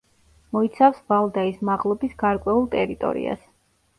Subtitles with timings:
[0.55, 3.47] მოიცავს ვალდაის მაღლობის გარკვეულ ტერიტორიას.